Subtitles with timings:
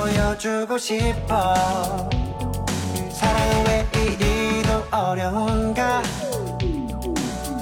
[0.00, 1.54] 보여주고 싶어
[3.12, 6.02] 사랑은 왜 이리도 어려운가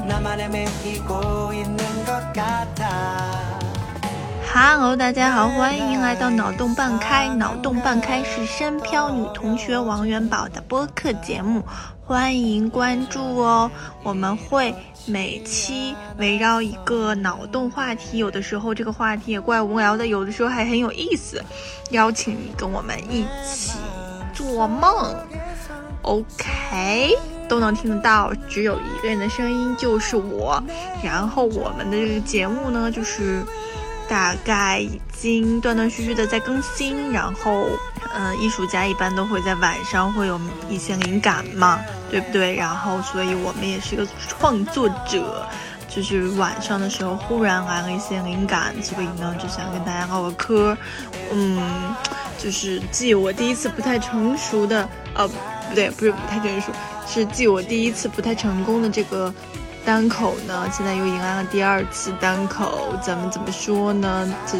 [0.06, 1.76] 나만 헤매이고 있는
[2.06, 3.34] 것 같아
[4.54, 7.28] Hello，大家好，欢迎来到脑洞半开。
[7.28, 11.64] 脑洞半开是深漂女同学王元宝的播客节目，
[12.06, 13.68] 欢迎关注哦。
[14.04, 14.72] 我们会
[15.05, 21.43] 每期围绕一个脑洞话题，有的时候这个话题也怪无聊的，有的时候还很有意思，
[21.91, 23.79] 邀请你跟我们一起
[24.33, 25.15] 做梦。
[26.03, 27.17] OK，
[27.47, 30.63] 都能听得到，只有一个人的声音，就是我。
[31.03, 33.43] 然后我们的这个节目呢，就是。
[34.07, 37.67] 大概已经断断续续的在更新，然后，
[38.13, 41.79] 嗯，艺术家一般都会在晚上会有一些灵感嘛，
[42.09, 42.55] 对不对？
[42.55, 45.45] 然后，所以我们也是一个创作者，
[45.87, 50.75] 就是晚上的时候忽然来了一些灵感，所以呢就想跟大家唠个嗑，
[51.31, 51.95] 嗯，
[52.37, 55.35] 就是记我第一次不太成熟的，呃，不
[55.75, 56.71] 对，不是不太成熟，
[57.07, 59.33] 是记我第一次不太成功的这个。
[59.85, 64.31] 单口呢，现在又迎来了第二次单口，咱们怎么说呢？
[64.45, 64.57] 这，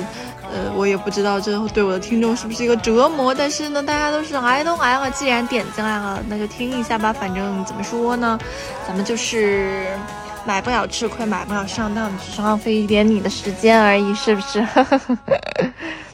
[0.51, 3.33] 呃，我也不知道这对我的听众是不是一个折磨。
[3.33, 7.13] 但是呢，大家都是来都来了，既然点进来了，那就听一下吧。
[7.13, 8.39] 反正怎么说呢，
[8.87, 9.87] 咱们就是
[10.45, 14.65] 买不了吃亏，买不了上当，只是浪费一点你的时间而已，是不是？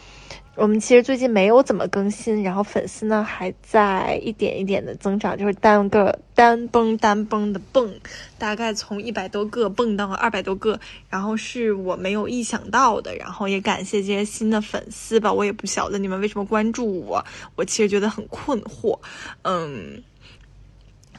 [0.55, 7.93] 我们其实最近没有怎么更新，然后粉丝呢还在一点一点的增长，就是单个单蹦单蹦的蹦，
[8.37, 18.97] 大概从一百多个蹦到了二百多个，然后是我没有意想到的，然后也感谢这些新的粉丝吧，我也不晓得你们为什么关注我，我其实觉得很困惑，
[19.41, 20.01] 嗯，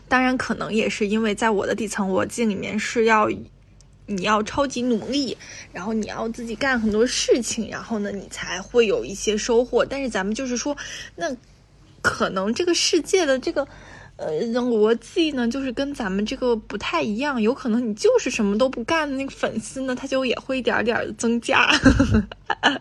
[0.09, 3.29] 当然可能也是因为在我的底层逻辑里面是要。
[4.07, 5.37] 你要超级努力，
[5.73, 9.85] 然后你要自己干很多事情，然后呢，你才会有一些收获。
[9.85, 10.77] 但是咱们就是说，
[11.17, 11.37] 那
[12.03, 13.67] 可能这个世界的这个
[14.17, 17.43] 呃逻辑呢，就是跟咱们这个不太一样。
[17.43, 21.69] 有可能你就是什么都不干的那个粉丝呢，他就也会一点点增加。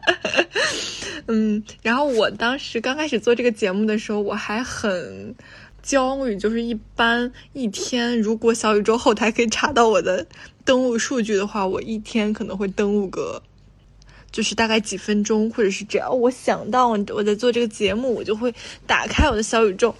[1.28, 5.36] 嗯，然后我当时刚开始做这个节目的时候，我还很。
[5.86, 10.26] 焦虑就是一般一天，如果小宇宙后台可以查到我的
[10.66, 13.42] 登录数据的话，我一天可能会登录个，
[14.32, 18.54] 就是大概几分钟，或者是只要我想到我在做这个节目，我就会
[18.88, 19.96] 打开我的小宇宙，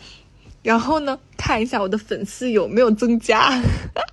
[0.64, 3.62] 然后呢看一下我的粉丝有没有增加，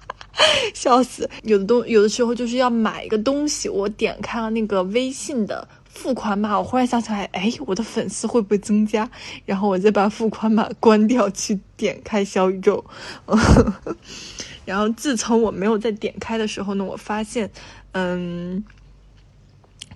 [0.74, 1.28] 笑死！
[1.42, 5.66] 有的东有的时候就是要买一个东西，我点开了那个微信的。
[5.94, 9.08] 付款码，我忽然想起来，哎，我的粉丝会不会增加？
[9.44, 12.82] 然后我再把付款码关掉，去点开小宇宙。
[14.64, 17.50] 然后自从我没有再点开的时候呢，我发现，
[17.92, 18.62] 嗯，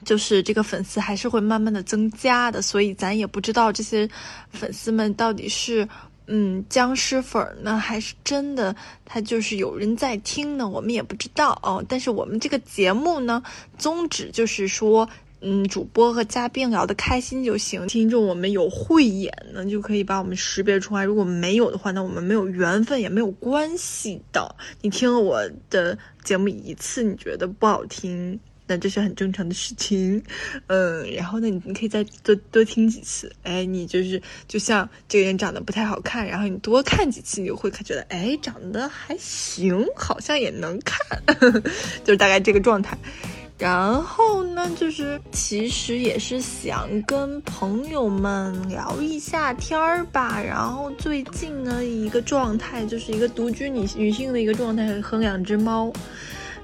[0.04, 2.60] 就是这个粉丝还是会慢慢的增加的。
[2.62, 4.08] 所以咱也不知道这些
[4.50, 5.88] 粉丝们到底是
[6.26, 10.68] 嗯僵尸粉呢，还是真的他就是有人在听呢？
[10.68, 11.84] 我们也不知道哦。
[11.88, 13.42] 但是我们这个节目呢，
[13.78, 15.08] 宗旨就是说。
[15.42, 17.86] 嗯，主播和嘉宾聊得开心就行。
[17.86, 21.04] 听众我们有慧眼呢，就可以把我们识别出来。
[21.04, 24.56] 如果没有的话，那我们没有缘分也没有关系的。
[24.80, 30.22] 你听了我的节目一次，你觉得不好听，那这是很正常的事情。
[30.68, 33.30] 嗯，然后呢，你你可以再多多听几次。
[33.42, 40.98] 哎，你就是就像这个人长得不太好看，然后你多看几次，你就会觉得哎，长得还行，好像也能看，
[42.02, 42.96] 就是大概这个状态。
[43.58, 50.40] 然后呢，就是其实也是想跟朋友们聊一下天儿吧。
[50.42, 55.92] 然后最近呢，一个状态就是一个独居女女性的一个状态，和两只猫。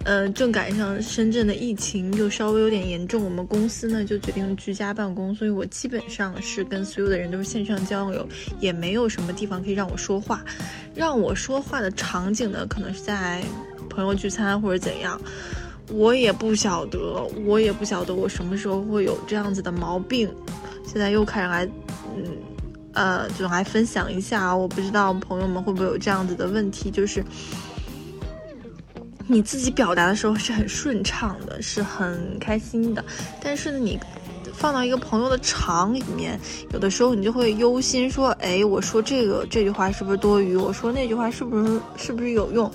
[0.05, 8.28] 呃，正赶上深圳的疫情又稍微有点严重，我们公司呢就决定居家办公，所以我基本上是跟所有的人都是线上交流，
[8.58, 10.44] 也没有什么地方可以让我说话。
[10.93, 13.40] 让我说话的场景呢，可能是在
[13.88, 15.20] 朋友聚餐或者怎样。
[15.93, 20.29] 我也不晓得，我也不晓得我什么时候会有这样子的毛病。
[20.87, 21.65] 现在又开始来，
[22.17, 22.25] 嗯，
[22.93, 24.55] 呃，就来分享一下。
[24.55, 27.25] 我不知道朋友们会不会有这样子的问题，就是
[29.27, 33.05] 你自己表达的时候是很顺畅的，是很开心的，
[33.43, 34.00] 但是呢，你
[34.53, 36.39] 放到一个朋友的场里面，
[36.73, 40.56] 有的时候你就会忧心说，哎，我说这个这句话是不是多余？
[40.56, 42.71] 我说那句话是不是是不是有用？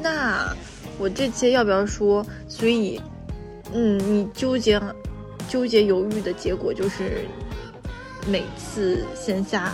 [0.00, 0.48] 那。
[0.98, 2.24] 我这些要不要说？
[2.48, 3.00] 所以，
[3.72, 4.80] 嗯，你纠结、
[5.48, 7.24] 纠结、犹豫的结果就是，
[8.26, 9.72] 每次线下，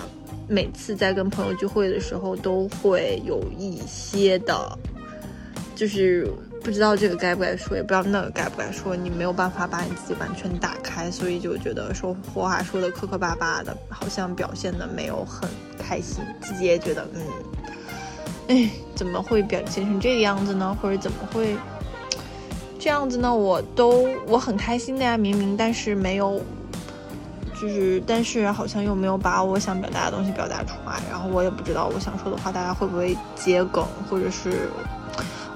[0.49, 4.79] 每次在跟朋友聚会的时候，都会有一些的，
[5.75, 6.27] 就是
[6.63, 15.49] 不知道这个该不该说，也不知道那个该不该说，你没有办法把你自己完全打开，所以就觉得说话说的磕磕巴巴的，好像表现的没有很
[15.79, 17.21] 开心，自己也觉得嗯，
[18.49, 20.77] 哎，怎么会表现成这个样子呢？
[20.83, 21.57] 或者怎么会
[22.79, 23.35] 这样子呢？
[23.35, 26.41] 我都我很开心的呀，明明，但是没有。
[27.61, 34.69] 就是，但是好像又没有把我想表达的东西表达出来，然后我也不知道我想说的话大家会不会接梗，或者是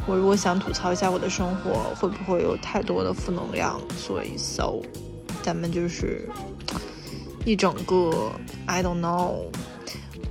[0.04, 3.80] 我如果想吐槽一下我的生活，会不会有太多的负能量？
[3.96, 4.82] 所以，so，
[5.42, 6.28] 咱们就是
[7.44, 8.32] 一整个
[8.66, 9.34] I don't know，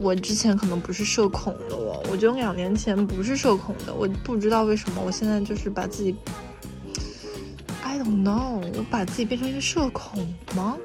[0.02, 6.16] 我之前可能不是社恐的哦，我就两年前不是社恐的，我不知道为什么我现在就是把自己
[7.84, 10.76] I don't know，我把自己变成一个社恐吗？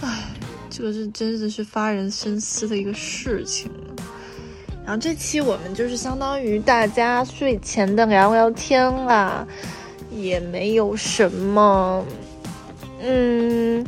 [0.00, 0.30] 唉，
[0.70, 3.70] 这个是真的是发人深思的一个事情。
[4.86, 9.46] 然后这期我们就是相当于大家睡前的聊聊天啦，
[10.10, 12.04] 也没有什么。
[13.00, 13.84] 嗯，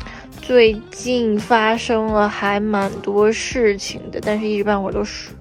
[0.47, 5.33] 最近发生了还蛮多事情的，但是一时半会儿都是。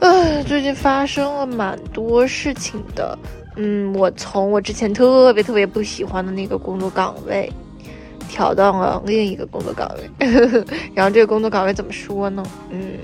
[0.00, 3.18] 唉，最近发生了蛮多事情的。
[3.56, 7.50] 嗯，我从我之前特别特别不喜欢的那个工作岗位。
[8.28, 10.26] 调到了另一个工作岗位，
[10.92, 12.44] 然后这个工作岗位怎么说呢？
[12.70, 12.98] 嗯，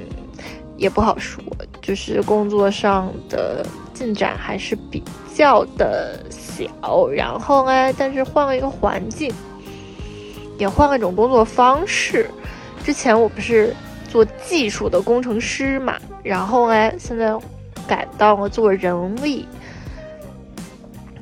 [0.76, 1.43] 也不好说，
[1.81, 3.64] 就是工作上的
[3.94, 7.09] 进展还是比较的小。
[7.09, 9.32] 然后呢，但是换了一个环境，
[10.62, 12.31] 也换了一种工作方式。
[12.85, 13.75] 之前我不是
[14.09, 17.37] 做技术的工程师嘛，然后呢，现在
[17.87, 19.47] 改到了做人力，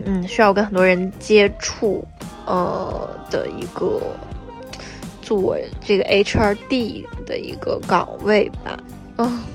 [0.05, 2.07] 嗯，需要跟很多人接触。
[2.47, 4.01] 呃的一个
[5.23, 8.77] 做这个 HRD 的一个岗位吧，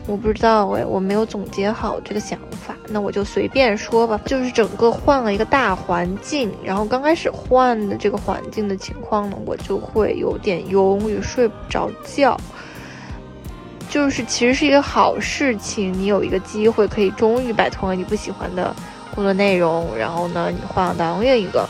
[0.08, 4.20] 我不知道哎，我没有总结好这个想法，那我就随便说吧。
[4.26, 12.40] 就是整个换了一个大环境，然后刚开始换的这个环境的情况呢，我就会有点忧郁，睡不着觉。
[13.90, 18.76] 就是其实是一个好事情，你有一个机会可以终于摆脱了你不喜欢的
[19.14, 21.68] 工作内容，然后呢，你换到另一个。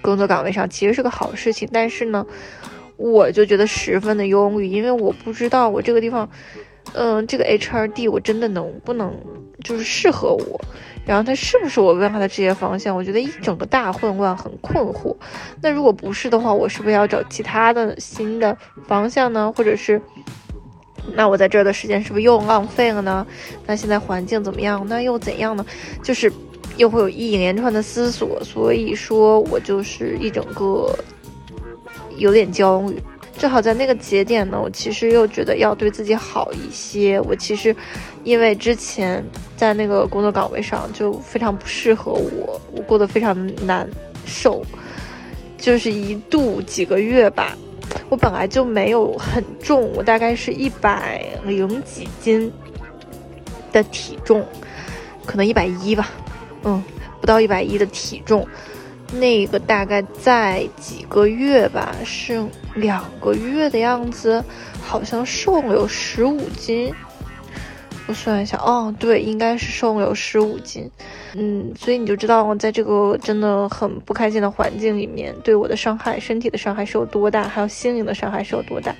[0.00, 2.24] 工作岗位上其实是个好事情，但是呢，
[2.96, 6.26] 我就觉得十分的忧郁，因为我不知道我这个地方，
[6.94, 9.12] 嗯，这个 HRD 我真的能不能
[9.62, 10.60] 就是适合我，
[11.06, 12.94] 然后它是不是我未来的职业方向？
[12.96, 15.14] 我觉得一整个大混乱，很困惑。
[15.62, 18.56] 那如果不是的话，我是不是要找其他的新的
[18.86, 19.52] 方向呢？
[19.56, 20.00] 或者是，
[21.14, 23.26] 那我在这儿的时间是不是又浪费了呢？
[23.66, 24.84] 那现在环境怎么样？
[24.88, 25.64] 那又怎样呢？
[26.02, 26.32] 就是。
[26.76, 30.96] 又会有一连串的思索，所以说我就是一整个
[32.18, 33.02] 有点焦虑。
[33.38, 37.20] 正好在那个节点呢，我其实又觉得要对自己好一些。
[37.20, 37.74] 我其实
[38.24, 39.24] 因为之前
[39.56, 43.88] 在那个工作岗位上就非常不适合我，我过得非常难
[44.26, 44.60] 受，
[45.56, 47.56] 就是一度几个月吧，
[48.08, 52.52] 我本来就没有很重，我大概是一百零几斤
[53.70, 54.44] 的体重，
[55.24, 56.10] 可能一百一吧。
[56.64, 56.82] 嗯，
[57.20, 58.44] 不到一百一的体重，
[59.12, 62.44] 那个大概在几个月吧，是
[62.80, 64.42] 两个月的样子，
[64.82, 66.92] 好像瘦了有十五斤。
[68.06, 70.90] 我算一下，哦，对，应该是瘦了有十五斤。
[71.34, 78.94] 嗯，所以你就知道，在这个真的很不开心的环境里面，对我的伤害，身体的伤害是有多大，还有心灵的伤害是有多大。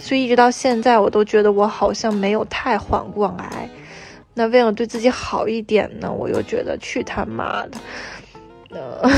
[0.00, 3.68] 所以一直到现在，我都觉得我好像没有太缓过来。
[4.34, 7.78] 那为了对自己好一点呢，我又觉得去他妈的，
[8.70, 9.08] 呃，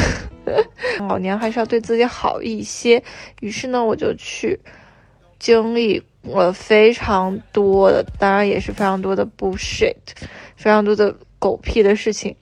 [1.09, 3.03] 老年还是要对自己好一些。
[3.41, 4.59] 于是呢，我就去
[5.39, 9.97] 经历了非常多的，当然也是非常多的 bullshit，
[10.57, 12.35] 非常多的狗屁的事情。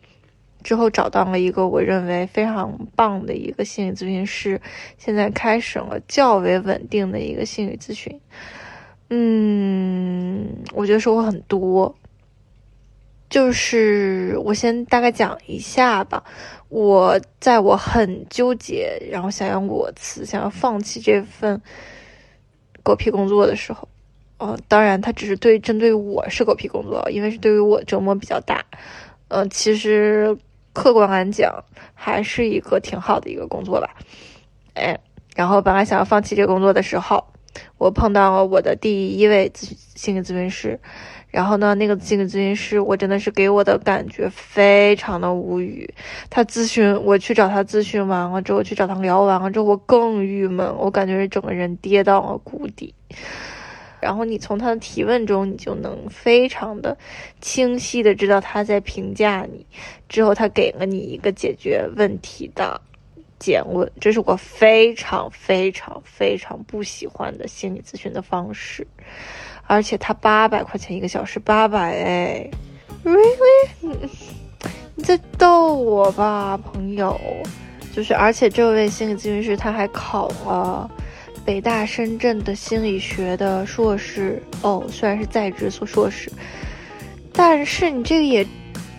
[0.62, 4.60] 之后找到了一个我认为非常棒的一个心理咨询师，
[4.98, 8.20] 现在开始了较为稳定的一个心理咨询。
[9.08, 11.94] 嗯，我觉得收获很多。
[13.30, 16.22] 就是我先大概讲一下吧。
[16.70, 21.60] 我在我很纠结，然后想要裸辞，想要放弃这份
[22.84, 23.88] 狗屁工作的时候，
[24.38, 28.64] 哦，当然，它只是对针对我是狗屁工作，因为是对于我折磨比较大。
[29.26, 30.38] 嗯，其实
[30.72, 31.52] 客观来讲，
[31.92, 33.96] 还是一个挺好的一个工作吧。
[34.74, 34.96] 哎，
[35.34, 37.24] 然后本来想要放弃这个工作的时候，
[37.78, 40.78] 我碰到了我的第一位咨心理咨询师。
[41.30, 45.88] 然后呢，那个心理咨询师，我真的是给我的感觉非常的无语。
[46.28, 52.92] 他咨询我去找他咨询完了之后，去找他聊完了之后，我更郁闷，我感觉整个人跌到了谷底。
[54.00, 56.96] 然后你从他的提问中，你就能非常的
[57.40, 59.66] 清晰的知道他在评价你，
[60.08, 62.80] 之后他给了你一个解决问题的
[63.38, 63.92] 结论。
[64.00, 68.86] 这是我非常非常非常不喜欢的心理咨询的方式，
[69.70, 72.50] 而且他八百块钱一个小时，八百哎
[73.04, 73.98] ，really？
[74.96, 77.16] 你在逗我吧，朋友？
[77.94, 80.90] 就是，而且这位心理咨询师他还考了
[81.44, 86.28] 北大深圳的心理学的硕士哦，虽然是在职硕硕士，
[87.32, 88.44] 但是你这个也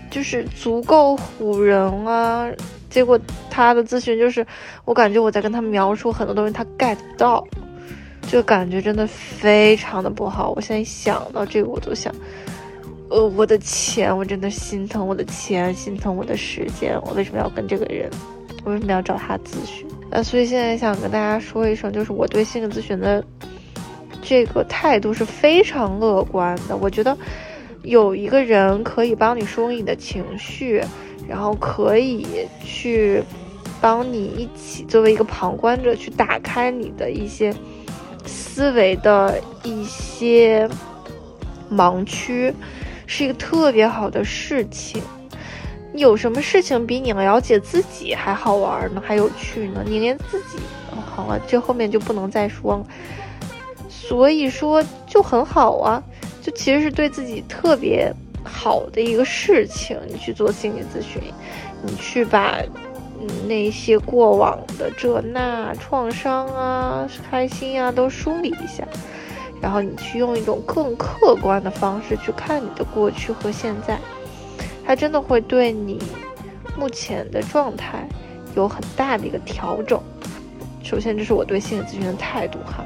[0.09, 2.49] 就是足够唬人啊。
[2.89, 4.45] 结果他的咨询就是，
[4.85, 7.45] 我感觉我在跟他描述很多东西，他 get 不到，
[8.27, 10.51] 这感觉真的非常的不好。
[10.55, 12.13] 我现在想到这个，我都想，
[13.09, 18.09] 呃，我的钱，我真的心疼我的钱，心疼我的时间，我为什么要跟这个人？
[18.63, 19.87] 我为什么要找他咨询？
[20.11, 23.23] 呃，所以现在想跟大家说一声，就是我对心理咨询的
[24.21, 26.77] 这个态度是非常乐观的。
[26.77, 27.17] 我觉得
[27.81, 30.81] 有一个人可以帮你梳理你的情绪，
[31.27, 33.23] 然后可以去
[33.81, 37.51] 帮你一起作为一个旁观者去打开你的一些
[38.53, 40.69] 思维的一些
[41.71, 42.53] 盲区，
[43.07, 45.01] 是一个特别好的事情。
[45.93, 49.01] 有什么事情比你了解自己还好玩呢？
[49.05, 49.81] 还有趣呢？
[49.85, 50.59] 你连自己……
[51.15, 52.85] 好了，这后面就不能再说了。
[53.89, 56.03] 所以说就很好啊，
[56.41, 59.97] 就其实是对自己特别好的一个事情。
[60.09, 61.21] 你去做心理咨询，
[61.83, 62.57] 你去把
[63.21, 68.87] 嗯那些过往的这那创伤啊、开心啊都梳理一下，
[69.61, 73.99] 然后你去用一种更客观的方式去看你的过去和现在。
[74.83, 76.01] 它真的会对你
[76.77, 78.07] 目前的状态
[78.55, 80.01] 有很大的一个调整。
[80.83, 82.83] 首先，这是我对心理咨询的态度哈。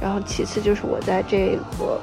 [0.00, 2.00] 然后，其次就是我在这个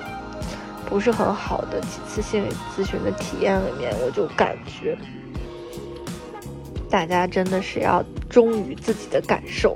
[0.85, 4.97] 不是很好的几次心理咨询的体验里面，我就感觉
[6.93, 9.75] 大家真的是要忠于自己的感受。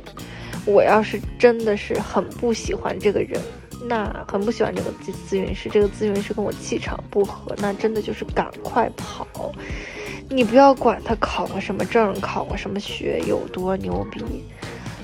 [0.66, 3.42] 我要是真的是很不喜欢这个人。
[3.90, 9.26] 那很不喜欢这个咨咨询师，这个咨询师跟我气场不合，那真的就是赶快跑。
[10.30, 14.24] 你不要管他考个什么证，考个什么学，有多牛逼，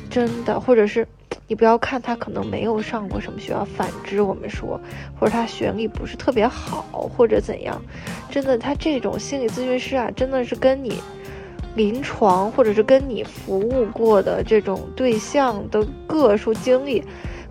[0.08, 1.08] 真的，或者是
[1.48, 4.80] 你不要看他可能没有上过什么学校，反之我们说，
[5.20, 7.82] 或者他学历不是特别好，或者怎样，
[8.30, 11.02] 真的，他这种心理咨询师啊，真的是跟你
[11.76, 17.04] 临床或者是跟你服务过的这种对象的个数经历。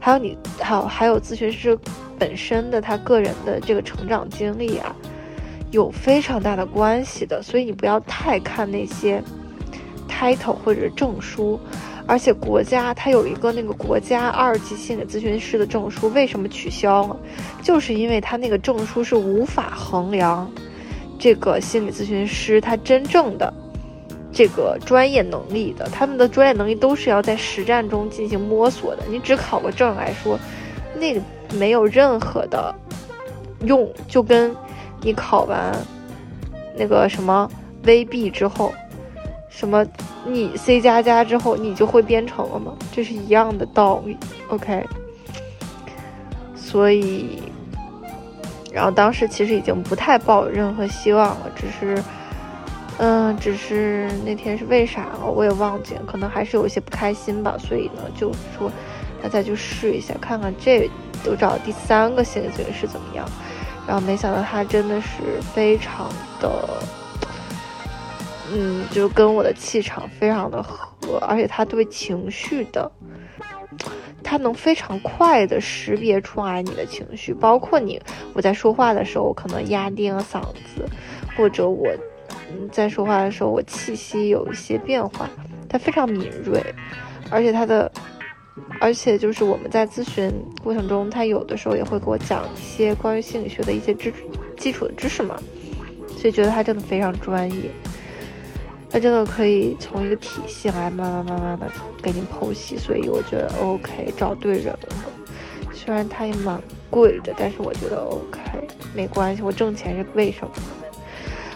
[0.05, 1.79] 还有你，还有还有咨询师
[2.19, 4.93] 本身的他个人的这个成长经历啊，
[5.71, 7.41] 有非常大的关系的。
[7.41, 9.23] 所以你不要太看那些
[10.09, 11.57] title 或者证书，
[12.05, 17.17] 而且国家它有一个那个国家二级心理咨询师的证书，为什么取消了？
[17.63, 20.51] 就是因为他那个证书是无法衡量
[21.17, 23.55] 这个心理咨询师他真正的。
[24.33, 29.03] 这个专业能力的，他们的专业能力都是要在实战中进行摸索的。
[29.09, 30.39] 你只考个证来说，
[30.97, 31.21] 那个
[31.55, 32.75] 没有任何的
[33.67, 34.55] 用，就跟
[35.03, 35.73] 你考完
[36.75, 37.47] 那个什么
[37.85, 38.73] VB 之后，
[39.51, 39.87] 什么
[40.27, 42.75] 你 C 加加之后，你就会编程了吗？
[42.91, 44.17] 这是一样的道理。
[44.49, 44.83] OK，
[46.57, 47.43] 所以，
[48.73, 52.03] 然后当时其实已经不太抱任何希望了，只是。
[53.05, 58.71] 嗯，只是那天是为啥，我也忘记了，可能还是有一些不开心吧，所以呢，就说
[59.21, 60.89] 那再去试一下，看看这
[61.25, 63.29] 都找第三个心理咨询师怎么样。
[63.89, 66.09] 然后没想到他真的是非常
[66.41, 66.81] 的，
[68.53, 72.89] 嗯，就跟我的气场非常的合，而且他对情绪的，
[74.23, 78.01] 他能非常快的识别出来你的情绪，包括你
[78.33, 80.41] 我在说话的时候可能压低了嗓
[80.77, 80.89] 子，
[81.37, 81.89] 或者我。
[82.71, 85.29] 在说话的时候，我气息有一些变化，
[85.69, 86.63] 他非常敏锐，
[87.31, 87.91] 而且他的，
[88.81, 90.33] 而且就是我们在咨询
[90.63, 94.13] 过程中，他有的时候也会给我讲一些关于心理学的一些知
[94.57, 95.37] 基础的知识嘛，
[96.17, 97.71] 所以觉得他真的非常专业，
[98.91, 101.71] 他真的可以从一个体系来慢慢慢慢的
[102.03, 104.89] 给你剖析，所以我觉得 OK 找对人了，
[105.73, 108.41] 虽然他也蛮贵的，但是我觉得 OK
[108.95, 110.53] 没关系，我挣钱是为什么？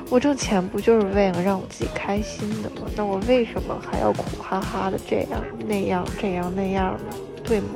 [0.09, 2.87] 我挣钱不就是为了让我自己开心的吗？
[2.97, 7.17] 那我为什么还要苦哈哈的这样那样这样那样呢？
[7.43, 7.69] 对吗？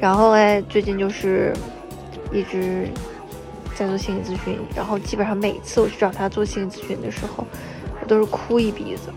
[0.00, 1.52] 然后哎，最近就是
[2.32, 2.88] 一直
[3.74, 7.44] 在做心理咨询，然后基本上每次我去找他做心理咨询的时候，
[8.00, 9.10] 我都是哭一鼻子。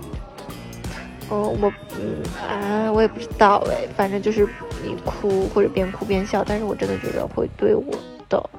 [1.29, 4.47] 哦，我嗯啊，我也不知道哎，反正就是
[4.83, 7.85] 你哭或者边哭边笑，但是我真的觉得会对我
[8.27, 8.49] 的，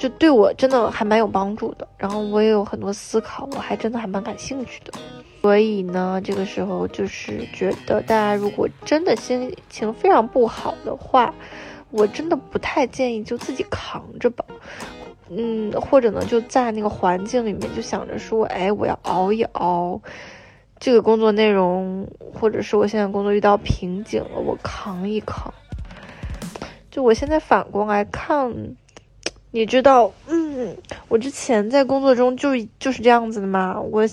[0.00, 1.86] 就对我真的还蛮有帮助的。
[1.98, 4.90] 然后我也有很多思考，我还真的还蛮感兴趣的。
[5.42, 11.34] 所以呢，这个时候就是觉得大家如果真的心情非常不好的话，
[11.90, 14.42] 我真的不太建议就自己扛着吧。
[15.28, 20.00] 嗯，或者呢，就在那个环境里面就想着说，哎，我要熬一熬。
[20.78, 25.52] 这个工作内容，或者是我现在工作遇到瓶颈了，我扛一扛。
[26.90, 28.50] 就我现在反过来看，
[29.52, 30.76] 你知道，嗯，
[31.08, 34.06] 我之前在工作中就就是这样子的嘛，我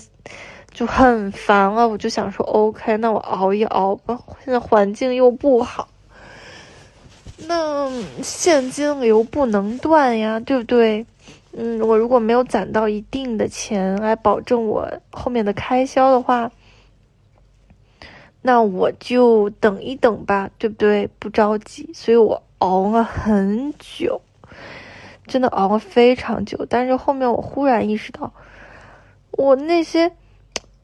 [0.72, 4.18] 就很烦了，我就想说，OK，那我熬一熬吧。
[4.44, 5.88] 现在环境又不好，
[7.46, 7.88] 那
[8.22, 11.06] 现金流不能断呀，对不对？
[11.52, 16.50] 嗯，我如果没有攒到一定的钱来保证我后面的开销的话。
[18.40, 21.08] 那我就等一等吧，对不对？
[21.18, 24.20] 不着急，所以我熬了很久，
[25.28, 26.66] 真的熬了非常久。
[26.68, 28.32] 但是后面我忽然意识到，
[29.30, 30.10] 我那些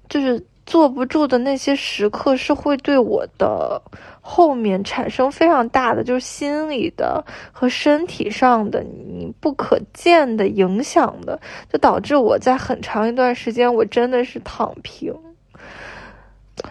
[0.08, 3.82] 就是坐不住的那些时刻，是会对我的
[4.20, 11.40] 后面产生非常大的，就是心理的和身体上的你不可见的影响的，
[11.72, 15.12] 就导致我在很长一段时间，我真的是躺平。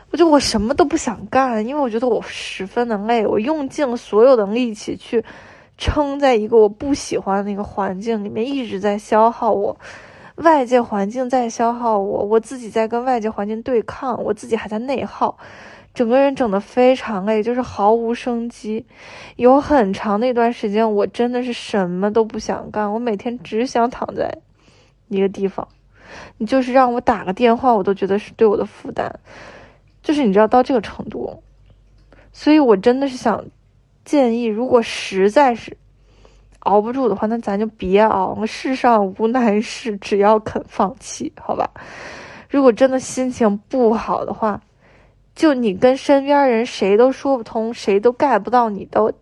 [0.10, 5.24] 我就我什么都不想干，因为我觉得我十分的累，我用尽了所有的力气去
[5.78, 9.78] 撑在一个我不喜欢的那个环境里面，一直在消耗我，
[10.36, 15.38] 外界环境在消耗我，我自己在跟外界环境对抗，我自己还在内耗，
[15.94, 18.86] 整个人整得非常累，就是毫无生机。
[19.36, 24.40] 有很长的一段时间，我真的是什么都不想干，我每天只想躺在
[25.10, 25.68] 一个地方，
[26.38, 29.20] 你就是让我打个电话，我都觉得是对我的负担。
[30.02, 31.42] 就是你知道到这个程度，
[32.32, 33.46] 所以我真的是想
[34.06, 35.78] 建议，如果实在是
[36.60, 38.46] 熬不住的话，那咱就别熬。
[38.46, 41.70] 世上无难事，只要肯放弃，好吧？
[42.50, 44.62] 如果真的心情不好的话，
[45.36, 49.14] 就你跟身边人谁都说不通，谁都 get 不到你的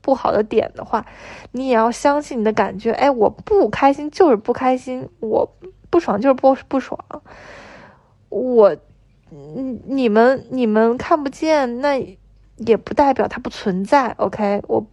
[0.00, 1.04] 不好的点的话，
[1.52, 2.92] 你也要相信你的感觉。
[2.92, 5.56] 哎，我不开心就是不开心，我
[5.88, 6.98] 不爽就是不不爽，
[8.28, 8.76] 我。
[9.32, 12.18] 你你们你们看不见，那
[12.66, 14.10] 也不代表它不存在。
[14.18, 14.86] OK，我，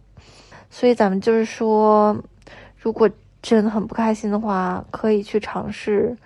[0.70, 2.16] 所以咱们就是说，
[2.76, 3.08] 如果
[3.40, 6.16] 真的很不开心的话，可以去尝试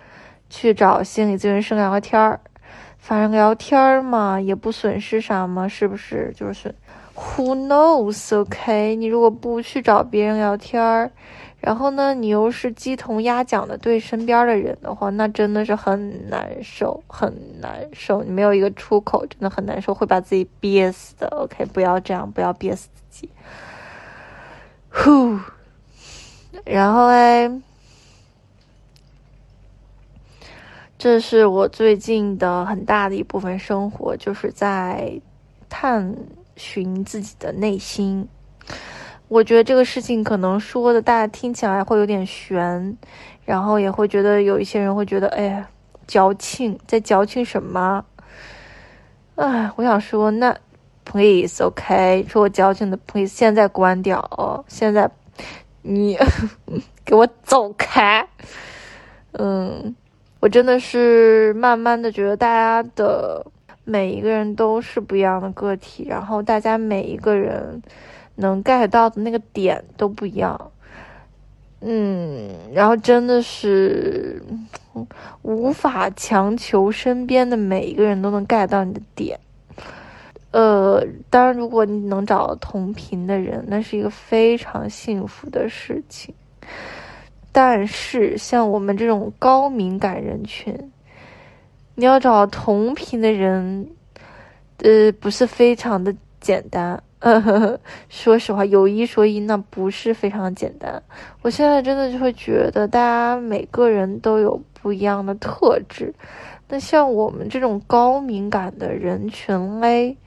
[0.49, 2.39] 去找心理咨询师聊聊天儿，
[2.97, 6.33] 反正聊天儿嘛，也不损失啥嘛，是不是？
[6.35, 6.73] 就是
[7.15, 11.11] Who knows？OK，你如果不去找别人聊天儿。
[11.65, 18.21] 然后呢，你又是鸡同鸭讲的对身边的人的话，那真的是很难受，很难受。
[18.21, 21.27] 你没有一个出口，真的很难受，会把自己憋死的。
[21.27, 23.29] OK，不要这样，不要憋死自己。
[24.89, 25.39] 呼，
[26.65, 27.49] 然后嘞，
[30.97, 35.17] 这是我最近的很大的一部分生活，就是在
[35.69, 36.13] 探
[36.57, 38.27] 寻自己的内心。
[39.33, 42.95] 我觉得这个事情可能说的大家听起来会有点悬，
[43.43, 45.67] 然后也会觉得有一些人会觉得，哎呀，
[46.05, 48.05] 矫情，在矫情什么？
[49.33, 50.55] 哎，我想说，那
[51.03, 55.09] please OK，说我矫情的 please，现在关掉哦，现在
[55.81, 56.15] 你
[57.03, 58.27] 给我走开。
[59.31, 59.95] 嗯，
[60.41, 63.43] 我真的是慢慢的觉得大家的
[63.83, 67.81] 每一个人都是不一样的个体，然后大家每一个人。
[68.35, 70.71] 能 get 到的那个点都不一样，
[71.81, 74.41] 嗯，然后真的是
[75.41, 79.39] 无法强求身边的每一个人都能 get 到你的点，
[80.51, 86.33] 呃，当然，如果你能找到同频的人，那是一个非常幸福的事情。
[87.51, 90.91] 但是，像我们这种高敏感人群，
[91.93, 93.87] 你要找同频的人，
[94.77, 97.01] 呃，不是非常的简单。
[97.23, 101.01] 呃， 说实话，有一说一，那不是非常简单。
[101.41, 106.13] 我现在真的就会觉得，大家每个人都有不一样的特质。
[106.67, 110.17] 那像我们这种高敏感的人群嘞，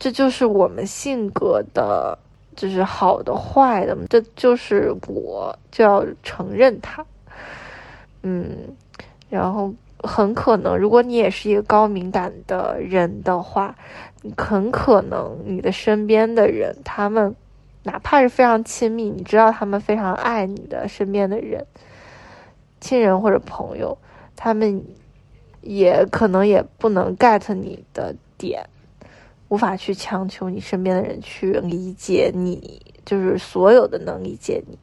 [0.00, 2.18] 这就是我们性格的，
[2.56, 7.06] 就是好的坏的，这就是我就要承认它。
[8.22, 8.74] 嗯，
[9.28, 13.74] 然后很可能，如果你也是一个高敏感的人的话。
[14.36, 17.34] 很可能你的身边的人，他们
[17.84, 21.64] 哪怕是非常亲密，你知道他们非常爱你的身边的人，
[22.82, 23.96] 亲人或者朋友，
[24.36, 24.84] 他们
[25.62, 28.68] 也可能也不能 get 你的点，
[29.48, 34.78] 无法去强求你身边的人去理解你，就是所有的能理解你。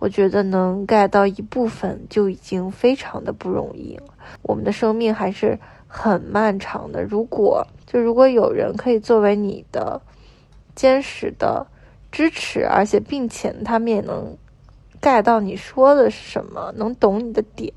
[0.00, 4.13] 我觉得能 get 到一部分就已经非常的不容易了。
[4.42, 7.02] 我们的生命还是很漫长的。
[7.02, 10.00] 如果就如果有人可以作为你的
[10.74, 11.66] 坚实的
[12.10, 14.36] 支持，而且并且他们也能
[15.00, 17.72] get 到你说的是什么，能懂你的点，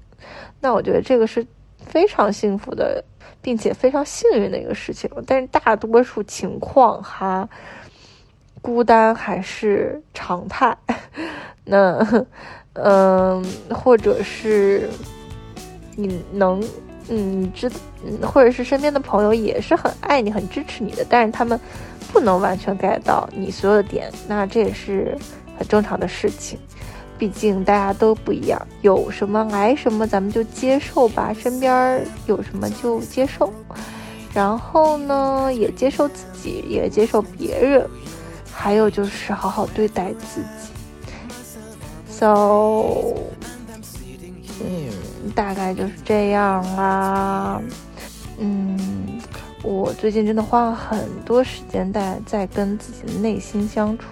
[0.59, 1.45] 那我觉得这个是
[1.79, 3.03] 非常幸福的。
[3.39, 7.47] 并且非常幸运的一个事情，但是大多数情况哈，
[8.61, 10.75] 孤单还是常态。
[11.63, 12.25] 那，
[12.73, 14.89] 嗯，或者是
[15.99, 16.63] 你能，
[17.09, 17.69] 嗯，知，
[18.21, 21.59] 或者是身边的朋友也是很爱你、很支持你的，但是他们
[22.13, 25.17] 不能完全 get 到你所有的点，那这也是
[25.57, 26.59] 很正常的事情。
[27.17, 31.33] 毕竟大家都不一样，有什么来什么，咱们就接受吧。
[31.33, 33.51] 身边有什么就接受，
[34.35, 37.89] 然后呢，也接受自己，也接受别人，
[38.53, 40.71] 还有就是好好对待自己。
[42.07, 43.15] So，
[44.63, 44.91] 嗯，
[45.31, 47.61] 大概就是这样啦。
[48.39, 48.77] 嗯，
[49.63, 54.05] 我最近真的花了很多时间在在跟自己的内心相处。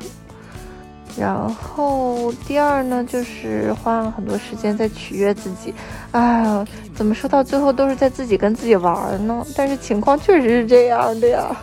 [1.17, 5.73] 然后第二呢，就是花了很多时间在取悦自己，
[6.11, 9.45] 哎呀，怎么说到最后都是在自己跟自己玩呢？
[9.55, 11.55] 但是情况确实是这样的呀，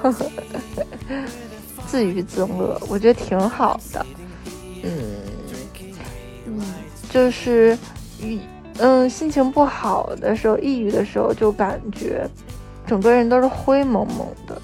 [1.87, 4.07] 自娱自乐，我觉得挺好的。
[4.85, 4.91] 嗯
[6.47, 6.62] 嗯，
[7.11, 7.77] 就是
[8.23, 8.41] 一
[8.78, 12.28] 嗯心情不好的时候，抑郁的时候，就感觉
[12.87, 14.61] 整个人都是灰蒙蒙的。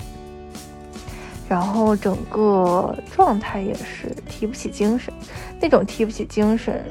[1.48, 5.12] 然后整个状态也是提不起精神，
[5.58, 6.84] 那种提不起精神，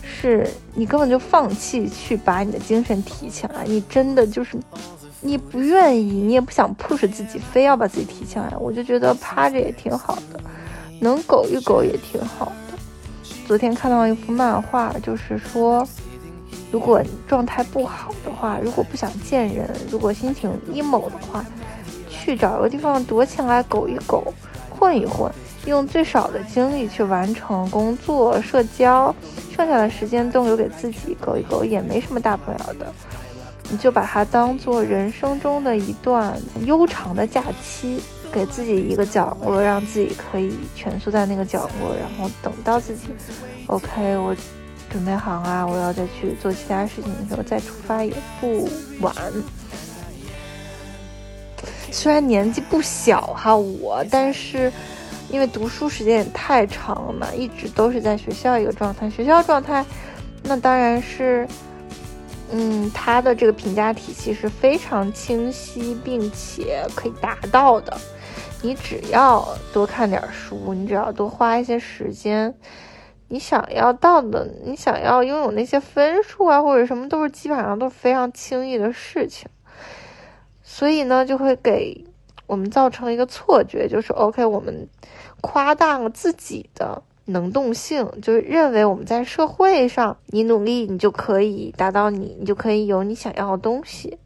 [0.00, 4.56] 是你根本就放弃去把你的精神提起来，你真的就是
[5.20, 8.52] 你不愿意，你也不想 push 自己，非要把自己提起来。
[8.60, 10.40] 我就觉得趴着也挺好的，
[11.00, 12.78] 能苟一苟也挺好的。
[13.44, 15.84] 昨天看到一幅漫画，就是说，
[16.70, 21.44] 如果状态不好的话，如果不想见人，如果心情 emo 的话。
[22.22, 24.22] 去找个地方躲起来，苟一苟，
[24.68, 25.32] 混一混，
[25.64, 29.14] 用最少的精力去完成工作、社交，
[29.56, 32.92] 剩下的时间都留给自己，苟一苟也没什么大不了的。
[33.70, 43.06] 你就把它当做人生中的一段悠长的假期，给自己一个角落，让自己可以蜷缩在那个角落，然后等到自己
[43.66, 44.36] OK，我
[44.90, 48.68] 准备好啊，我要再去做其他事情的时候再出发也不
[49.00, 49.14] 晚。
[51.92, 54.72] 虽然年纪不小哈，我，但是
[55.30, 59.08] 因为读书时间也太长了嘛，一直都是在学校一个状态。
[59.08, 59.84] 学校状态，
[60.42, 61.46] 那当然是，
[62.52, 67.96] 嗯，他的这个评价体系是非常清晰，并且可以达到的。
[68.62, 72.54] 你只要多看点书，你只要多花一些时间，
[73.32, 79.48] 你想要到的，你想要拥有那些分数啊，或者什么，都是基本上都是非常轻易的事情。
[80.64, 82.04] 所以呢，就会给
[82.48, 84.88] 我们造成一个错觉，就是 OK，我们
[85.40, 94.18] 夸大了自己的能动性，就是认为我们在社会上，你努力，你就可以达到你，你就可以有你想要的东西，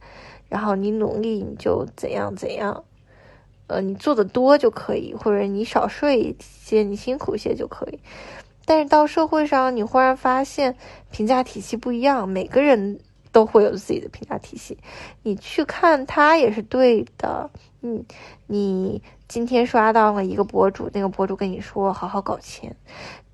[0.48, 2.84] 然后你努力，你就怎样怎样，
[3.66, 7.98] 呃，你做的多就可以，或者你少睡一些，你辛苦一些就可以。
[8.64, 10.76] 但是到社会上，你忽然发现
[11.10, 12.98] 评价体系不一样，每个人。
[13.34, 14.78] 都会有自己的评价体系，
[15.24, 17.50] 你去看他也是对的。
[17.82, 18.04] 嗯，
[18.46, 22.76] 你今天刷到了一个博主，那个博主跟你说好好搞钱，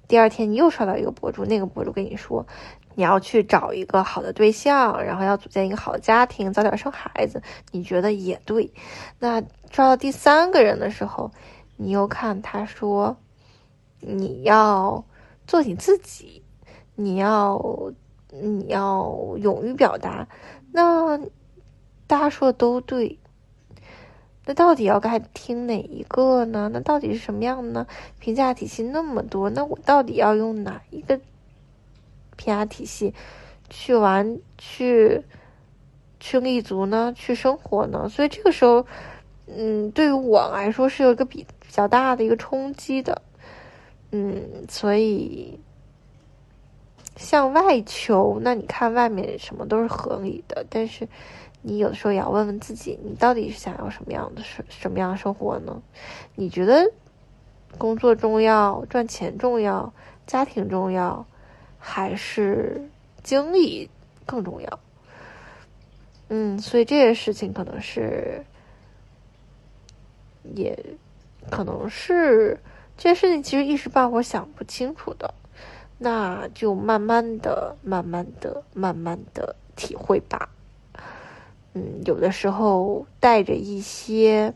[0.09, 2.47] 第二天你又刷到一个博主，那个博主跟你说
[2.95, 8.73] 你要去找一个好的对象，然后要组建一个好的家庭，早点生孩子，你觉得也对。
[9.19, 11.31] 那刷到第三个人的时候，
[11.77, 13.19] 你又看他说
[14.01, 15.05] 你要
[15.51, 16.43] 做你自己，
[16.95, 17.93] 你要。
[18.33, 20.29] 你要勇于表达，
[20.71, 21.19] 那
[22.07, 23.19] 大家说的都对。
[24.45, 26.71] 那到底要该听哪一个呢？
[26.73, 27.87] 那到底是什么样的呢？
[28.21, 31.17] 评价体系那么多，那我到底要用哪一个
[32.37, 33.13] 评价体系
[33.69, 35.25] 去玩、去
[36.21, 37.13] 去立足呢？
[37.17, 38.09] 去生活呢？
[38.09, 38.87] 所以这个时候，
[39.49, 43.23] 嗯，对于我来说是有一个比比较大的一个冲击的，
[44.11, 45.59] 嗯，所以。
[47.16, 51.07] 向外求，那你看外面什么都是合理的，但是
[51.61, 55.83] 你有的时候也要问问自己，你到底是想要什么样的生什么样的生活呢？
[56.35, 56.90] 你觉得
[57.77, 59.92] 工作重要、赚钱重要、
[60.27, 61.27] 家庭重要，
[61.79, 62.88] 还是
[63.23, 63.90] 经历
[64.25, 64.81] 更重要？
[66.31, 68.42] 嗯，所以这些事情可能是
[70.55, 70.79] 也
[71.51, 72.59] 可能是
[73.03, 75.33] 这些事情其实一时半会儿想不清楚的，
[75.97, 80.51] 那就慢慢的、慢慢的、慢慢的体会吧。
[81.73, 84.53] 嗯，有的时候带着一些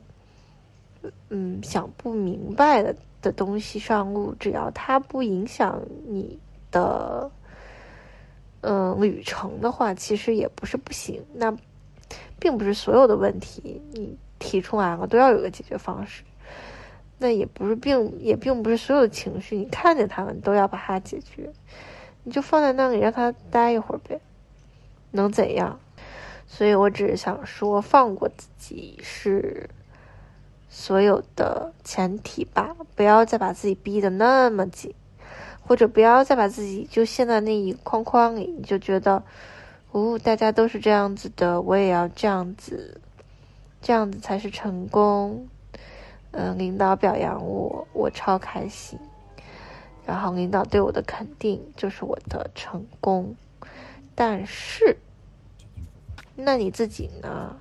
[1.30, 6.38] 嗯想不明白的的东西上路，只要它不影响你
[6.70, 7.30] 的
[8.61, 11.24] 嗯旅程的话，其实也不是不行。
[11.33, 11.57] 那
[12.38, 16.22] 并不是所有的问题你提出来了都要有个解决方式，
[17.18, 21.50] 那也不是并也并不是所有的情绪你看见他们都要把它解决，
[22.24, 24.20] 你就放在那里让他待一会儿呗，
[25.12, 25.79] 能怎样？
[26.46, 29.70] 所以我只是想说，放过自己是
[30.68, 34.94] 所有的前提吧，不要再把自己逼得那么紧，
[35.66, 39.22] 或者不要再把自己就陷在那一框框里，你就觉得，
[39.92, 43.00] 哦，大家都是这样子的，我也要这样子，
[43.81, 45.48] 这样子才是成功。
[46.36, 48.98] 嗯，领导表扬我，我超开心，
[50.04, 53.34] 然后领导对我的肯定就是我的成功，
[54.14, 54.96] 但是。
[56.36, 57.54] 那你自己呢？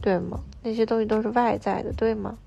[0.00, 0.38] 对吗？
[0.62, 2.38] 那些东西都是外在的，对吗？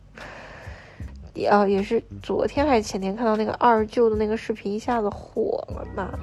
[1.33, 6.17] 也啊，也是昨天还是前天看到那个二舅的那个视频，一下子火了嘛。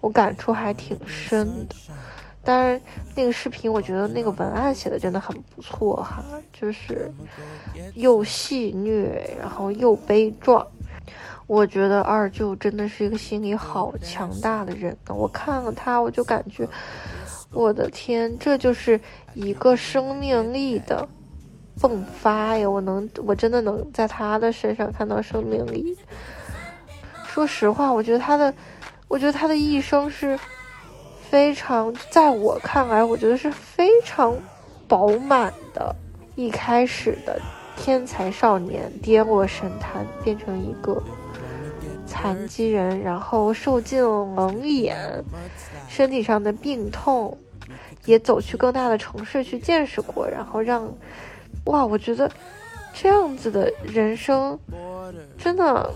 [0.00, 1.74] 我感触还挺深的。
[2.44, 2.80] 当然，
[3.14, 7.10] 那个视频我觉得那个文案写的真的很不错哈，就是
[7.94, 10.66] 又戏虐，然后又悲壮。
[11.46, 15.14] 我觉得二舅真的是一个心理好强大的人呢。
[15.14, 16.68] 我看了他，我就感觉。
[17.50, 19.00] 我的天，这就是
[19.34, 21.08] 一个生命力的
[21.78, 22.68] 迸发呀！
[22.68, 25.96] 我能，我真的能在他的身上看到生命力。
[27.26, 28.52] 说实话，我觉得他的，
[29.06, 30.36] 我觉得他的一生是
[31.34, 34.36] 非常，在我看来，我觉得是非常
[34.86, 35.92] 饱满的。
[36.36, 37.40] 一开始的
[37.76, 41.02] 天才少年跌落神坛，变成一个。
[42.06, 44.96] 残疾人，然后受尽冷眼，
[45.88, 47.36] 身体上的病痛，
[48.04, 50.88] 也走去更大的城市去见识过，然后让，
[51.64, 52.30] 哇，我觉得
[52.92, 54.56] 这样子的人生，
[55.36, 55.92] 真的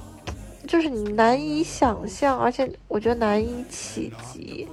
[0.67, 4.67] 就是你难以想象，而且我觉得难以企及，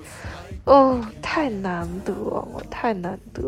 [0.65, 3.43] 哦，太难得了，太难得，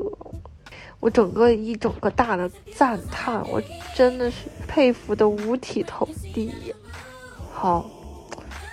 [0.99, 3.61] 我整个一整个大的赞叹，我
[3.95, 6.53] 真的是佩服的五体投地。
[7.51, 7.83] 好，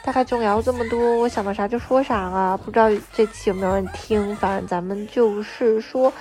[0.05, 2.59] 大概就聊这么多，我想到啥就说啥了。
[2.59, 6.13] 不知道这期有没有人听，反正咱们就是说，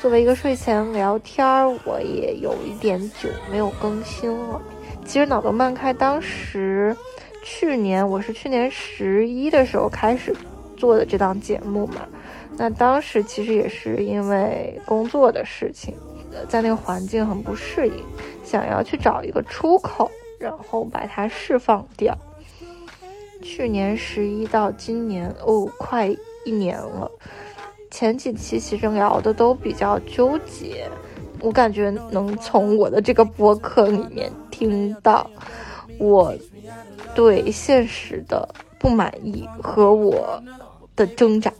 [0.00, 4.60] 作为一个睡前聊天儿，我也有一点久没有更新了。
[5.04, 6.96] 其实脑洞漫开，当时
[7.44, 10.34] 去年我是去年十一的时候开始
[10.78, 12.08] 做的这档节目嘛，
[12.56, 15.94] 那当时其实也是因为工作的事情，
[16.48, 18.02] 在那个环境很不适应，
[18.42, 20.10] 想要去找一个出口。
[20.38, 22.16] 然后把它释放掉。
[23.42, 26.08] 去年十一到今年哦，快
[26.44, 27.10] 一年了。
[27.90, 30.88] 前几期其实聊的都比较纠结，
[31.40, 35.28] 我感觉能从我的这个播客里面听到
[35.98, 36.32] 我
[37.16, 40.40] 对现实的不满意和我
[40.98, 41.50] 的挣扎。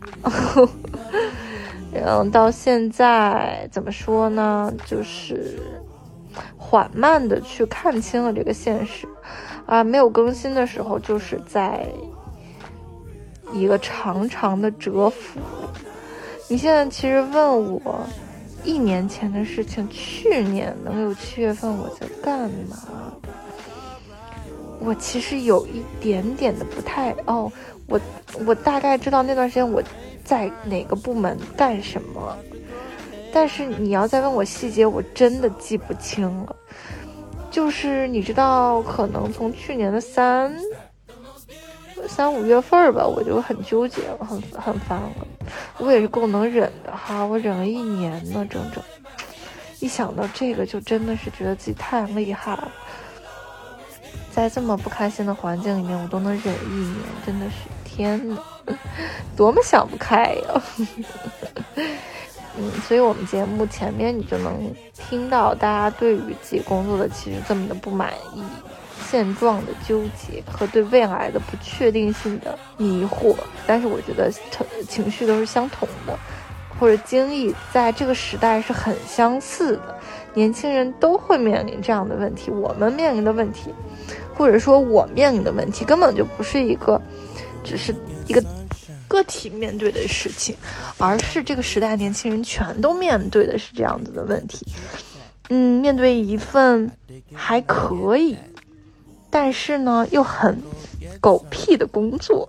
[1.90, 4.70] 然后到现在怎么说呢？
[4.84, 5.58] 就是。
[6.56, 9.08] 缓慢的去看清了这个现实，
[9.66, 11.84] 啊，没有更新的时候，就是在
[13.52, 15.40] 一个长长的蛰伏。
[16.46, 18.06] 你现在其实问我
[18.62, 22.76] 一年前的事情，去年能有七月份我在干嘛？
[24.78, 27.50] 我其实有一点点的不太哦，
[27.88, 28.00] 我
[28.46, 29.82] 我大概知道那段时间我
[30.22, 32.36] 在哪个部门干什么。
[33.32, 36.56] 但是你要再问我细节，我真的记不清了。
[37.50, 40.54] 就是你知道，可能从去年的三
[42.06, 45.10] 三五月份吧，我就很纠结了，很很烦了。
[45.78, 48.82] 我也是够能忍的哈，我忍了一年呢，整整。
[49.80, 52.72] 一想到这个，就真的是觉得自己太厉害了。
[54.32, 56.96] 在这么不开心的环境里面，我都能忍一年，
[57.26, 57.56] 真的是
[57.98, 58.38] 天呐，
[59.36, 60.62] 多么想不开呀！
[62.56, 68.42] 嗯，所以，我们节目前面你就能听到大家对于自己工作的其实这么的不满意、
[69.10, 73.34] 现状的纠结和对未来的不确定性的迷惑。
[73.66, 74.30] 但是，我觉得
[74.88, 76.16] 情绪都是相同的，
[76.78, 79.98] 或者经历在这个时代是很相似的。
[80.34, 83.74] 年轻人都会面临这样的问题，我们面临的问题，
[84.36, 87.00] 或者说我面临的问题，根本就不是一个，
[87.68, 87.94] 只是
[88.26, 88.42] 一个。
[89.08, 90.54] 个体面对的事情，
[90.98, 94.66] 而是这个时代年轻人全都面对的是这样子的问题。
[95.48, 96.92] 嗯，面对一份
[97.32, 98.36] 还可以，
[99.30, 100.62] 但是呢又很
[101.22, 102.46] 狗屁的工作，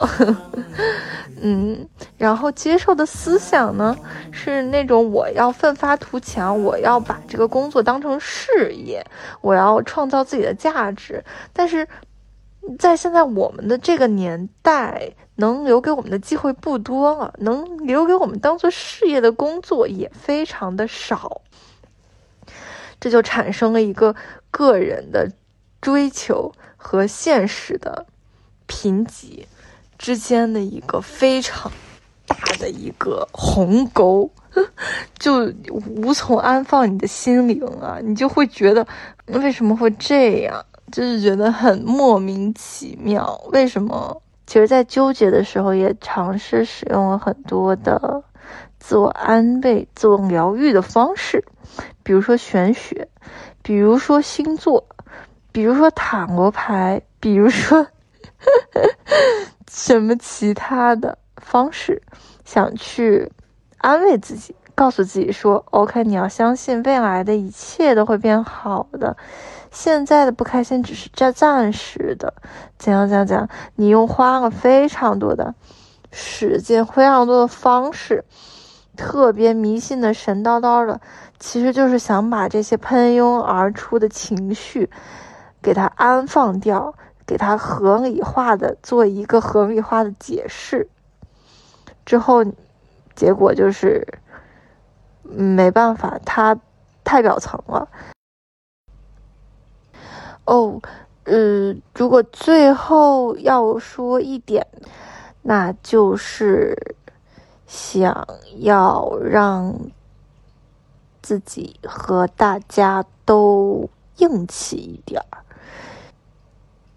[1.41, 3.97] 嗯，然后接受的思想呢
[4.29, 9.01] 是那种我要奋发图强，我要把这个工作当成事业，
[9.39, 11.23] 我要创造自己的价值。
[11.53, 11.87] 但是
[12.77, 21.41] 在现在我们的这个年代，能留给我们的机会不多了，能留给我们当做事业的工作也非常的少。
[22.99, 24.15] 这就产生了一个
[24.51, 25.31] 个人的
[25.79, 28.05] 追求和现实的
[28.67, 29.45] 贫瘠
[29.97, 31.71] 之间的一个非常
[32.27, 34.29] 大的一个鸿沟，
[35.17, 35.51] 就
[35.95, 37.99] 无从安放你的心灵啊！
[38.03, 38.85] 你就会觉得
[39.27, 43.39] 为什么会这样，就是觉得很莫名其妙。
[43.51, 44.21] 为什么？
[44.45, 48.23] 其实，在纠结的时候，也尝试使用了很多的
[48.79, 51.45] 自我安慰、自我疗愈的方式。
[52.01, 53.07] 比如说玄学，
[53.61, 54.87] 比如说星座，
[55.51, 57.85] 比如说塔罗牌，比如说
[59.69, 62.01] 什么其他的方式，
[62.43, 63.31] 想去
[63.77, 69.17] 安慰自己，告诉自己说：“OK，你要相信未来的一切都会变好的，
[69.71, 72.33] 现在的不开心只是暂暂时的。”
[72.79, 73.49] 怎样怎样怎样？
[73.75, 75.53] 你用花了非常多的
[76.13, 78.23] 时间，非常多的方式，
[78.95, 81.01] 特别迷信的神叨叨的。
[81.39, 84.89] 其实就是想把这些喷涌而出的情绪，
[85.61, 90.87] 给它安放掉，给它合理化的做一个合理化的解释，
[92.05, 92.45] 之后，
[93.13, 94.07] 结果就是
[95.29, 96.59] 没办法，它
[97.03, 97.87] 太表层了。
[100.45, 100.81] 哦，
[101.25, 104.67] 呃，如果最后要说一点，
[105.41, 106.95] 那就是
[107.67, 109.75] 想要让。
[111.21, 113.87] 自己和大家都
[114.17, 115.43] 硬气一点儿，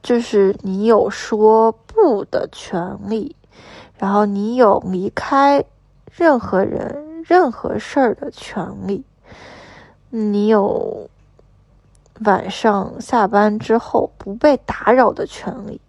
[0.03, 3.37] 就是你有说不的权利，
[3.99, 5.63] 然后你有离开
[6.11, 9.05] 任何人、任何事儿的权利，
[10.11, 11.09] 你有
[12.25, 15.81] 晚上下班之后不被打扰的权利，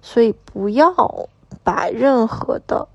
[0.00, 1.28] 所以不要
[1.62, 2.88] 把任何的。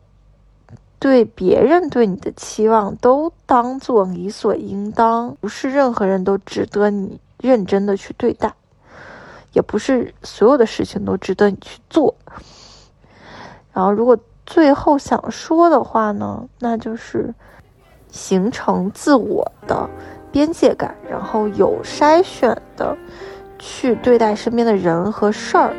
[0.99, 8.53] 对别人对你的期望都当做理所应当，不是任何人都值得你认真的去对待，
[9.51, 12.13] 也不是所有的事情都值得你去做。
[13.73, 17.33] 然后，如果最后想说的话呢，那就是
[18.11, 19.89] 形成自我的
[20.31, 22.95] 边界感，然后有筛选的
[23.57, 25.73] 去对待身边的人和事儿。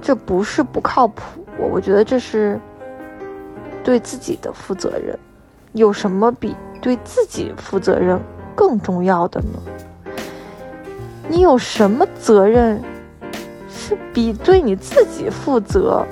[0.00, 2.60] 这不是不靠谱，我我觉得这是。
[3.84, 5.16] 对自己的负责任，
[5.70, 8.20] 有什么比对自己负责任
[8.52, 10.10] 更重要的呢？
[11.28, 12.82] 你有什么责任
[13.70, 16.04] 是比对你自己负责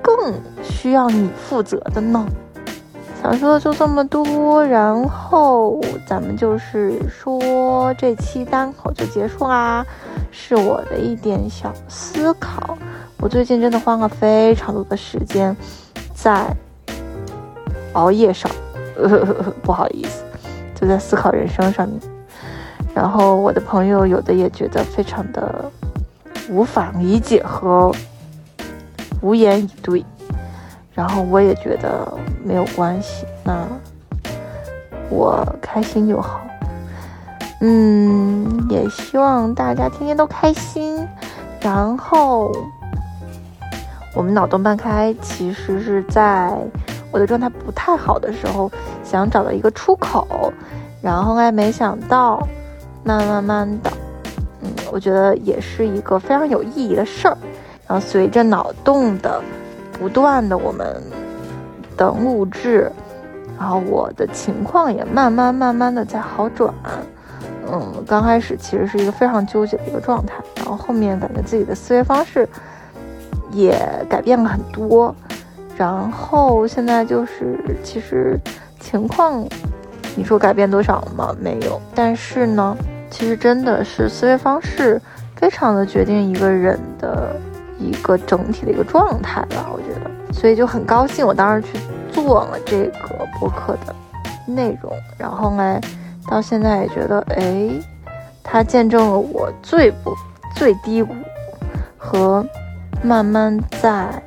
[0.00, 2.26] 更需要你负责的呢？
[3.22, 9.84] 想说的就这么多，然后咱们就是说这期单口就结束啦，
[10.30, 12.78] 是我的一点小思考。
[13.18, 15.56] 我最近真的花了非常多的时间
[16.14, 16.54] 在。
[17.94, 18.48] 熬夜上，
[18.96, 19.08] 呃
[19.62, 20.22] 不好意思，
[20.78, 21.98] 就在思考人生上面。
[22.94, 25.64] 然后我的朋友有的也觉得非常的
[26.50, 27.90] 无法理解和
[29.22, 30.04] 无言以对，
[30.98, 33.64] 然后我也觉得没有关系，那
[35.08, 36.40] 我开心就好。
[37.60, 41.06] 嗯，也希望大家天天都开心。
[41.60, 42.50] 然后
[44.12, 46.52] 我们脑洞半开其实是在。
[47.10, 48.70] 我的状态不太好的时候，
[49.02, 50.52] 想找到一个出口，
[51.00, 52.46] 然后哎，没想到，
[53.02, 53.90] 慢慢慢的，
[54.60, 57.38] 嗯，我觉得也是一个非常有意义的事儿。
[57.86, 59.40] 然后随着脑洞的
[59.98, 61.02] 不断的我们
[61.96, 62.90] 的录制，
[63.58, 66.72] 然后我的情况也慢慢慢慢的在好转。
[67.70, 72.48] 嗯，刚开始其实是一个非常纠结的一个状态，然后后面感觉自己的思维方式
[73.52, 73.78] 也
[74.08, 75.14] 改变了很多。
[75.76, 78.38] 然后现在就是，其实
[78.80, 79.46] 情况，
[80.16, 81.36] 你说改变多少吗？
[81.40, 81.80] 没有。
[81.94, 82.76] 但是呢，
[83.10, 85.00] 其实真的是思维方式
[85.36, 87.36] 非常的决定一个人的
[87.78, 90.10] 一个整体的一个状态吧，我觉得。
[90.32, 91.78] 所以就很高兴，我当时去
[92.12, 93.94] 做了这个播客的
[94.46, 94.92] 内容。
[95.16, 95.80] 然后呢，
[96.28, 97.70] 到现在也觉得，哎，
[98.42, 100.14] 它见证了我最不
[100.54, 101.14] 最低谷
[101.96, 102.44] 和
[103.02, 104.22] 慢慢在。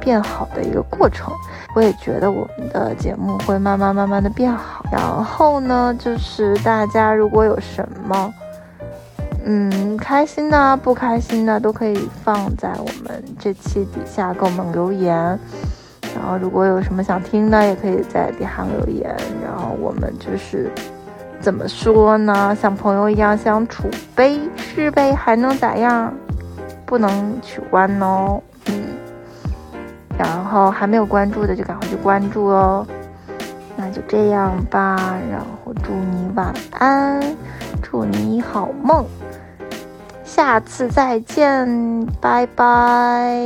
[0.00, 1.32] 变好的一个过程。
[1.76, 4.84] 我也觉得我们的节目会慢慢慢慢的变好。
[4.90, 8.34] 然后呢，就是大家如果有什么，
[9.44, 15.14] 嗯，开心的、不开心的，都可以放在我们这期底下给我们留言。
[16.14, 19.14] 然后如果有什么想听的，也可以在底下留言。
[19.42, 20.70] 然后我们就是
[21.40, 22.56] 怎么说呢？
[22.60, 26.12] 像朋友一样相处呗，是呗，还能咋样？
[26.86, 28.40] 不能取关哦。
[28.66, 28.74] 嗯，
[30.18, 32.86] 然后还没有关注的就赶快去关注哦。
[33.76, 37.20] 那就这样吧，然后祝你晚安，
[37.82, 39.04] 祝你好梦，
[40.34, 43.38] 下次再见，拜拜。